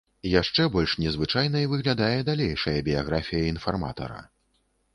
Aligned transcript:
Яшчэ 0.41 0.63
больш 0.75 0.95
незвычайнай 1.03 1.65
выглядае 1.75 2.17
далейшая 2.31 2.75
біяграфія 2.89 3.43
інфарматара. 3.53 4.21